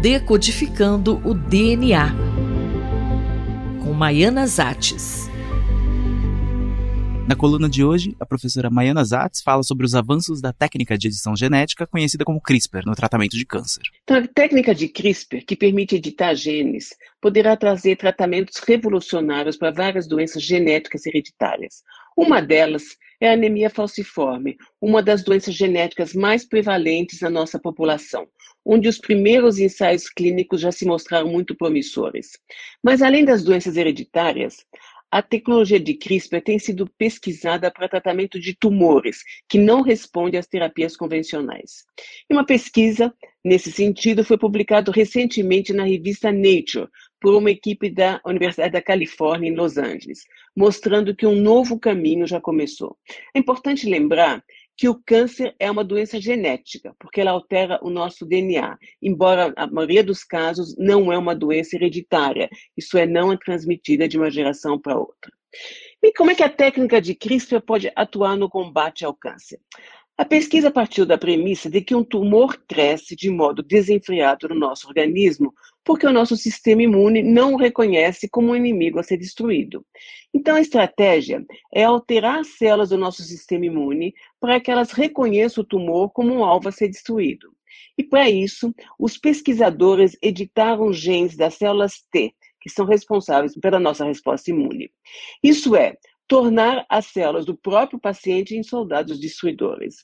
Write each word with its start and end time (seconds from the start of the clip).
Decodificando 0.00 1.20
o 1.24 1.32
DNA, 1.32 2.14
com 3.82 3.92
Maiana 3.92 4.46
Zates. 4.46 5.26
Na 7.26 7.34
coluna 7.34 7.68
de 7.68 7.82
hoje, 7.82 8.14
a 8.20 8.26
professora 8.26 8.70
Maiana 8.70 9.02
Zatz 9.02 9.42
fala 9.42 9.62
sobre 9.64 9.84
os 9.84 9.94
avanços 9.94 10.40
da 10.40 10.52
técnica 10.52 10.96
de 10.96 11.08
edição 11.08 11.34
genética 11.34 11.86
conhecida 11.86 12.24
como 12.24 12.40
CRISPR 12.40 12.86
no 12.86 12.94
tratamento 12.94 13.36
de 13.36 13.44
câncer. 13.44 13.82
Então, 14.04 14.18
a 14.18 14.28
técnica 14.28 14.72
de 14.74 14.86
CRISPR, 14.86 15.44
que 15.44 15.56
permite 15.56 15.96
editar 15.96 16.34
genes, 16.34 16.90
poderá 17.20 17.56
trazer 17.56 17.96
tratamentos 17.96 18.58
revolucionários 18.58 19.56
para 19.56 19.72
várias 19.72 20.06
doenças 20.06 20.42
genéticas 20.42 21.04
hereditárias. 21.04 21.82
Uma 22.16 22.40
delas 22.40 22.96
é 23.20 23.28
a 23.28 23.32
anemia 23.32 23.68
falciforme, 23.68 24.56
uma 24.80 25.02
das 25.02 25.22
doenças 25.22 25.54
genéticas 25.54 26.14
mais 26.14 26.46
prevalentes 26.46 27.20
na 27.20 27.28
nossa 27.28 27.58
população, 27.58 28.26
onde 28.64 28.88
os 28.88 28.98
primeiros 28.98 29.58
ensaios 29.58 30.08
clínicos 30.08 30.60
já 30.60 30.72
se 30.72 30.86
mostraram 30.86 31.28
muito 31.28 31.54
promissores. 31.54 32.30
Mas 32.82 33.02
além 33.02 33.24
das 33.24 33.44
doenças 33.44 33.76
hereditárias, 33.76 34.64
a 35.10 35.22
tecnologia 35.22 35.78
de 35.78 35.94
CRISPR 35.94 36.42
tem 36.42 36.58
sido 36.58 36.90
pesquisada 36.98 37.70
para 37.70 37.88
tratamento 37.88 38.40
de 38.40 38.54
tumores 38.54 39.18
que 39.48 39.58
não 39.58 39.82
respondem 39.82 40.38
às 40.38 40.46
terapias 40.46 40.96
convencionais. 40.96 41.84
E 42.28 42.34
uma 42.34 42.44
pesquisa 42.44 43.14
nesse 43.44 43.70
sentido 43.70 44.24
foi 44.24 44.36
publicada 44.36 44.90
recentemente 44.90 45.72
na 45.72 45.84
revista 45.84 46.32
Nature 46.32 46.88
por 47.20 47.34
uma 47.34 47.50
equipe 47.50 47.90
da 47.90 48.20
Universidade 48.24 48.72
da 48.72 48.82
Califórnia 48.82 49.48
em 49.48 49.54
Los 49.54 49.76
Angeles, 49.76 50.24
mostrando 50.54 51.14
que 51.14 51.26
um 51.26 51.34
novo 51.34 51.78
caminho 51.78 52.26
já 52.26 52.40
começou. 52.40 52.96
É 53.34 53.38
importante 53.38 53.88
lembrar 53.88 54.44
que 54.76 54.88
o 54.88 55.00
câncer 55.06 55.54
é 55.58 55.70
uma 55.70 55.82
doença 55.82 56.20
genética, 56.20 56.94
porque 56.98 57.20
ela 57.20 57.30
altera 57.30 57.80
o 57.82 57.88
nosso 57.88 58.26
DNA, 58.26 58.76
embora 59.02 59.52
a 59.56 59.66
maioria 59.66 60.04
dos 60.04 60.22
casos 60.22 60.76
não 60.76 61.10
é 61.10 61.16
uma 61.16 61.34
doença 61.34 61.76
hereditária, 61.76 62.50
isso 62.76 62.98
é, 62.98 63.06
não 63.06 63.32
é 63.32 63.38
transmitida 63.38 64.06
de 64.06 64.18
uma 64.18 64.30
geração 64.30 64.78
para 64.78 64.98
outra. 64.98 65.32
E 66.02 66.12
como 66.12 66.30
é 66.30 66.34
que 66.34 66.42
a 66.42 66.50
técnica 66.50 67.00
de 67.00 67.14
CRISPR 67.14 67.60
pode 67.62 67.90
atuar 67.96 68.36
no 68.36 68.50
combate 68.50 69.04
ao 69.04 69.14
câncer? 69.14 69.58
A 70.18 70.24
pesquisa 70.24 70.70
partiu 70.70 71.04
da 71.04 71.18
premissa 71.18 71.68
de 71.68 71.80
que 71.80 71.94
um 71.94 72.04
tumor 72.04 72.58
cresce 72.66 73.14
de 73.14 73.30
modo 73.30 73.62
desenfreado 73.62 74.48
no 74.48 74.54
nosso 74.54 74.88
organismo 74.88 75.52
porque 75.86 76.04
o 76.04 76.12
nosso 76.12 76.36
sistema 76.36 76.82
imune 76.82 77.22
não 77.22 77.54
o 77.54 77.56
reconhece 77.56 78.28
como 78.28 78.48
um 78.48 78.56
inimigo 78.56 78.98
a 78.98 79.04
ser 79.04 79.16
destruído. 79.16 79.86
Então, 80.34 80.56
a 80.56 80.60
estratégia 80.60 81.46
é 81.72 81.84
alterar 81.84 82.40
as 82.40 82.58
células 82.58 82.88
do 82.88 82.98
nosso 82.98 83.22
sistema 83.22 83.66
imune 83.66 84.12
para 84.40 84.58
que 84.58 84.68
elas 84.68 84.90
reconheçam 84.90 85.62
o 85.62 85.66
tumor 85.66 86.10
como 86.10 86.34
um 86.34 86.44
alvo 86.44 86.68
a 86.68 86.72
ser 86.72 86.88
destruído. 86.88 87.54
E 87.96 88.02
para 88.02 88.28
isso, 88.28 88.74
os 88.98 89.16
pesquisadores 89.16 90.16
editaram 90.20 90.92
genes 90.92 91.36
das 91.36 91.54
células 91.54 92.04
T, 92.10 92.34
que 92.60 92.68
são 92.68 92.84
responsáveis 92.84 93.54
pela 93.54 93.78
nossa 93.78 94.04
resposta 94.04 94.50
imune. 94.50 94.90
Isso 95.40 95.76
é, 95.76 95.96
tornar 96.26 96.84
as 96.88 97.06
células 97.06 97.46
do 97.46 97.56
próprio 97.56 98.00
paciente 98.00 98.56
em 98.56 98.62
soldados 98.64 99.20
destruidores. 99.20 99.98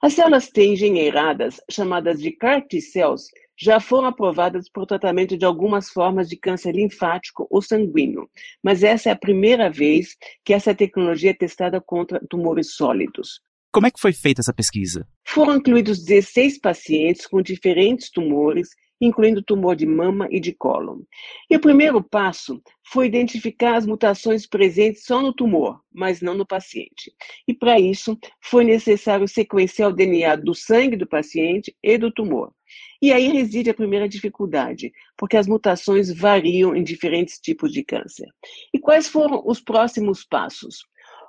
As 0.00 0.14
células 0.14 0.48
T 0.48 0.64
engenheiradas, 0.64 1.60
chamadas 1.70 2.18
de 2.18 2.32
CAR 2.32 2.66
T-cells, 2.66 3.28
já 3.60 3.80
foram 3.80 4.08
aprovadas 4.08 4.68
para 4.70 4.82
o 4.82 4.86
tratamento 4.86 5.36
de 5.36 5.44
algumas 5.44 5.90
formas 5.90 6.28
de 6.28 6.36
câncer 6.36 6.72
linfático 6.74 7.46
ou 7.50 7.60
sanguíneo, 7.60 8.28
mas 8.62 8.82
essa 8.82 9.08
é 9.08 9.12
a 9.12 9.16
primeira 9.16 9.70
vez 9.70 10.16
que 10.44 10.54
essa 10.54 10.74
tecnologia 10.74 11.30
é 11.30 11.34
testada 11.34 11.80
contra 11.80 12.20
tumores 12.28 12.74
sólidos. 12.74 13.40
Como 13.72 13.86
é 13.86 13.90
que 13.90 14.00
foi 14.00 14.12
feita 14.12 14.40
essa 14.40 14.54
pesquisa? 14.54 15.06
Foram 15.26 15.56
incluídos 15.56 16.04
16 16.04 16.58
pacientes 16.60 17.26
com 17.26 17.42
diferentes 17.42 18.10
tumores 18.10 18.70
incluindo 19.00 19.42
tumor 19.42 19.76
de 19.76 19.86
mama 19.86 20.28
e 20.30 20.40
de 20.40 20.52
cólon. 20.52 21.02
E 21.48 21.56
o 21.56 21.60
primeiro 21.60 22.02
passo 22.02 22.60
foi 22.84 23.06
identificar 23.06 23.76
as 23.76 23.86
mutações 23.86 24.46
presentes 24.46 25.04
só 25.04 25.22
no 25.22 25.32
tumor, 25.32 25.80
mas 25.92 26.20
não 26.20 26.34
no 26.34 26.46
paciente. 26.46 27.12
E 27.46 27.54
para 27.54 27.78
isso, 27.78 28.18
foi 28.42 28.64
necessário 28.64 29.28
sequenciar 29.28 29.90
o 29.90 29.94
DNA 29.94 30.36
do 30.36 30.54
sangue 30.54 30.96
do 30.96 31.06
paciente 31.06 31.74
e 31.82 31.96
do 31.96 32.10
tumor. 32.10 32.52
E 33.00 33.12
aí 33.12 33.28
reside 33.28 33.70
a 33.70 33.74
primeira 33.74 34.08
dificuldade, 34.08 34.92
porque 35.16 35.36
as 35.36 35.46
mutações 35.46 36.12
variam 36.12 36.74
em 36.74 36.82
diferentes 36.82 37.38
tipos 37.38 37.72
de 37.72 37.84
câncer. 37.84 38.28
E 38.72 38.78
quais 38.78 39.08
foram 39.08 39.42
os 39.46 39.60
próximos 39.60 40.24
passos? 40.24 40.78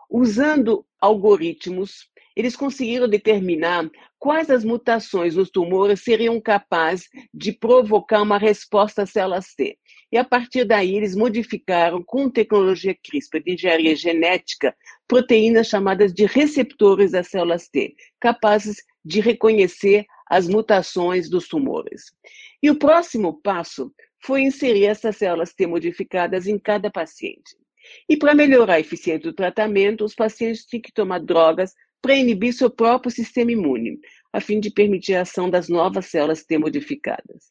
Usando 0.10 0.86
algoritmos 1.00 2.10
eles 2.40 2.56
conseguiram 2.56 3.06
determinar 3.06 3.90
quais 4.18 4.50
as 4.50 4.64
mutações 4.64 5.36
nos 5.36 5.50
tumores 5.50 6.02
seriam 6.02 6.40
capazes 6.40 7.10
de 7.34 7.52
provocar 7.52 8.22
uma 8.22 8.38
resposta 8.38 9.06
células 9.06 9.54
T. 9.54 9.78
E 10.10 10.18
a 10.18 10.24
partir 10.24 10.64
daí, 10.64 10.96
eles 10.96 11.18
modificaram, 11.18 12.02
com 12.02 12.30
tecnologia 12.30 12.96
CRISPR 13.04 13.44
de 13.44 13.54
engenharia 13.56 13.94
genética, 13.94 14.74
proteínas 15.06 15.68
chamadas 15.68 16.14
de 16.14 16.26
receptores 16.26 17.12
das 17.12 17.28
células 17.28 17.68
T, 17.68 17.94
capazes 18.22 18.78
de 19.04 19.20
reconhecer 19.20 20.06
as 20.29 20.47
mutações 20.47 21.29
dos 21.29 21.47
tumores. 21.47 22.03
E 22.62 22.69
o 22.69 22.78
próximo 22.78 23.41
passo 23.41 23.91
foi 24.23 24.41
inserir 24.41 24.85
essas 24.85 25.17
células 25.17 25.53
T 25.53 25.66
modificadas 25.66 26.45
em 26.47 26.59
cada 26.59 26.91
paciente. 26.91 27.57
E 28.07 28.16
para 28.16 28.35
melhorar 28.35 28.75
a 28.75 28.79
eficiência 28.79 29.23
do 29.23 29.34
tratamento, 29.34 30.06
os 30.06 30.13
pacientes 30.13 30.66
tinham 30.66 30.81
que 30.81 30.94
tomar 30.94 31.19
drogas 31.19 31.73
para 32.01 32.16
inibir 32.16 32.53
seu 32.53 32.69
próprio 32.69 33.12
sistema 33.12 33.51
imune, 33.51 34.00
a 34.31 34.40
fim 34.40 34.59
de 34.59 34.69
permitir 34.69 35.16
a 35.16 35.22
ação 35.22 35.50
das 35.50 35.67
novas 35.67 36.06
células 36.06 36.44
T 36.44 36.57
modificadas. 36.57 37.47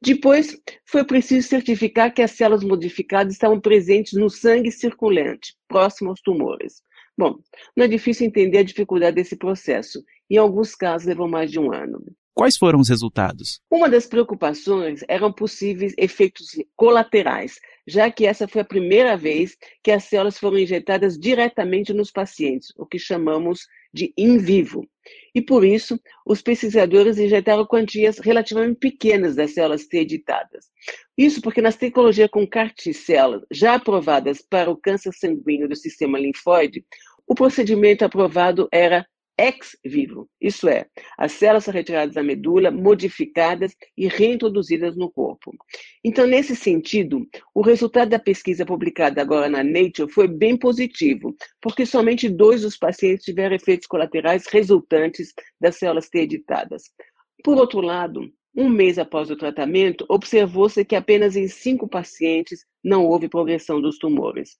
Depois, 0.00 0.58
foi 0.84 1.04
preciso 1.04 1.48
certificar 1.48 2.12
que 2.12 2.22
as 2.22 2.32
células 2.32 2.62
modificadas 2.62 3.32
estavam 3.32 3.60
presentes 3.60 4.12
no 4.14 4.28
sangue 4.28 4.70
circulante, 4.70 5.54
próximo 5.68 6.10
aos 6.10 6.20
tumores. 6.20 6.82
Bom, 7.16 7.38
não 7.76 7.84
é 7.84 7.88
difícil 7.88 8.26
entender 8.26 8.58
a 8.58 8.64
dificuldade 8.64 9.16
desse 9.16 9.36
processo. 9.36 10.02
Em 10.30 10.36
alguns 10.36 10.74
casos, 10.74 11.06
levou 11.06 11.28
mais 11.28 11.50
de 11.50 11.58
um 11.58 11.72
ano. 11.72 12.02
Quais 12.34 12.56
foram 12.56 12.80
os 12.80 12.88
resultados? 12.88 13.60
Uma 13.70 13.90
das 13.90 14.06
preocupações 14.06 15.04
eram 15.06 15.30
possíveis 15.30 15.92
efeitos 15.98 16.46
colaterais, 16.74 17.60
já 17.86 18.10
que 18.10 18.24
essa 18.24 18.48
foi 18.48 18.62
a 18.62 18.64
primeira 18.64 19.16
vez 19.16 19.56
que 19.82 19.90
as 19.90 20.04
células 20.04 20.38
foram 20.38 20.58
injetadas 20.58 21.18
diretamente 21.18 21.92
nos 21.92 22.10
pacientes, 22.10 22.72
o 22.76 22.86
que 22.86 22.98
chamamos 22.98 23.66
de 23.92 24.14
in 24.16 24.38
vivo. 24.38 24.88
E 25.34 25.42
por 25.42 25.62
isso, 25.62 26.00
os 26.24 26.40
pesquisadores 26.40 27.18
injetaram 27.18 27.66
quantias 27.66 28.18
relativamente 28.18 28.78
pequenas 28.78 29.36
das 29.36 29.52
células 29.52 29.86
T 29.86 29.98
editadas. 29.98 30.70
Isso 31.16 31.42
porque 31.42 31.60
nas 31.60 31.76
tecnologias 31.76 32.30
com 32.30 32.46
CAR 32.46 32.72
T-cells 32.74 33.44
já 33.50 33.74
aprovadas 33.74 34.40
para 34.40 34.70
o 34.70 34.76
câncer 34.76 35.12
sanguíneo 35.12 35.68
do 35.68 35.76
sistema 35.76 36.18
linfóide, 36.18 36.84
o 37.26 37.34
procedimento 37.34 38.04
aprovado 38.04 38.68
era 38.72 39.06
ex 39.38 39.76
vivo, 39.84 40.28
isso 40.40 40.68
é, 40.68 40.86
as 41.18 41.32
células 41.32 41.64
são 41.64 41.72
retiradas 41.72 42.14
da 42.14 42.22
medula, 42.22 42.70
modificadas 42.70 43.74
e 43.96 44.06
reintroduzidas 44.06 44.96
no 44.96 45.10
corpo. 45.10 45.52
Então, 46.04 46.26
nesse 46.26 46.54
sentido, 46.54 47.26
o 47.54 47.62
resultado 47.62 48.10
da 48.10 48.18
pesquisa 48.18 48.64
publicada 48.64 49.20
agora 49.20 49.48
na 49.48 49.64
Nature 49.64 50.12
foi 50.12 50.28
bem 50.28 50.56
positivo, 50.56 51.34
porque 51.60 51.86
somente 51.86 52.28
dois 52.28 52.62
dos 52.62 52.76
pacientes 52.76 53.24
tiveram 53.24 53.56
efeitos 53.56 53.86
colaterais 53.86 54.46
resultantes 54.46 55.32
das 55.60 55.76
células 55.76 56.08
T 56.08 56.20
editadas. 56.20 56.84
Por 57.42 57.56
outro 57.56 57.80
lado, 57.80 58.30
um 58.54 58.68
mês 58.68 58.98
após 58.98 59.30
o 59.30 59.36
tratamento, 59.36 60.04
observou-se 60.08 60.84
que 60.84 60.94
apenas 60.94 61.36
em 61.36 61.48
cinco 61.48 61.88
pacientes 61.88 62.64
não 62.84 63.06
houve 63.06 63.28
progressão 63.28 63.80
dos 63.80 63.98
tumores. 63.98 64.58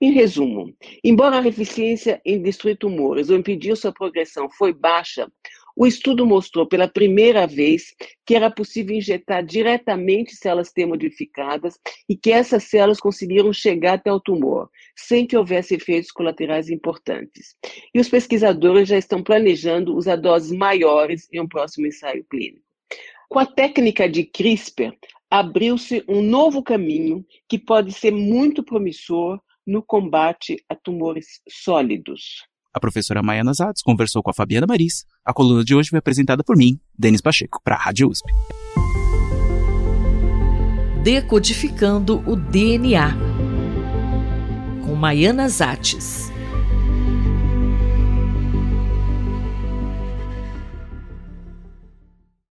Em 0.00 0.12
resumo, 0.12 0.74
embora 1.02 1.40
a 1.40 1.48
eficiência 1.48 2.20
em 2.24 2.42
destruir 2.42 2.76
tumores 2.76 3.30
ou 3.30 3.36
impedir 3.36 3.76
sua 3.76 3.92
progressão 3.92 4.48
foi 4.50 4.72
baixa, 4.72 5.26
o 5.74 5.86
estudo 5.86 6.26
mostrou 6.26 6.66
pela 6.66 6.88
primeira 6.88 7.46
vez 7.46 7.94
que 8.24 8.34
era 8.34 8.50
possível 8.50 8.96
injetar 8.96 9.44
diretamente 9.44 10.34
células 10.34 10.72
modificadas 10.86 11.78
e 12.08 12.16
que 12.16 12.32
essas 12.32 12.64
células 12.64 12.98
conseguiram 12.98 13.52
chegar 13.52 13.94
até 13.94 14.10
o 14.10 14.20
tumor, 14.20 14.70
sem 14.96 15.26
que 15.26 15.36
houvesse 15.36 15.74
efeitos 15.74 16.10
colaterais 16.10 16.70
importantes. 16.70 17.54
E 17.94 18.00
os 18.00 18.08
pesquisadores 18.08 18.88
já 18.88 18.96
estão 18.96 19.22
planejando 19.22 19.94
usar 19.94 20.16
doses 20.16 20.50
maiores 20.50 21.28
em 21.30 21.40
um 21.40 21.48
próximo 21.48 21.86
ensaio 21.86 22.24
clínico. 22.24 22.65
Com 23.28 23.38
a 23.40 23.46
técnica 23.46 24.08
de 24.08 24.24
CRISPR, 24.24 24.96
abriu-se 25.30 26.04
um 26.08 26.22
novo 26.22 26.62
caminho 26.62 27.24
que 27.48 27.58
pode 27.58 27.92
ser 27.92 28.12
muito 28.12 28.62
promissor 28.62 29.40
no 29.66 29.82
combate 29.82 30.62
a 30.68 30.76
tumores 30.76 31.40
sólidos. 31.48 32.44
A 32.72 32.78
professora 32.78 33.22
Maiana 33.22 33.52
Zatz 33.52 33.82
conversou 33.82 34.22
com 34.22 34.30
a 34.30 34.34
Fabiana 34.34 34.66
Maris. 34.66 35.04
A 35.24 35.32
coluna 35.32 35.64
de 35.64 35.74
hoje 35.74 35.88
foi 35.88 35.98
apresentada 35.98 36.44
por 36.44 36.56
mim, 36.56 36.78
Denis 36.96 37.20
Pacheco, 37.20 37.60
para 37.64 37.74
a 37.74 37.78
Rádio 37.78 38.08
USP. 38.08 38.30
Decodificando 41.02 42.22
o 42.30 42.36
DNA 42.36 43.16
com 44.84 44.94
Maiana 44.94 45.48
Zates. 45.48 46.35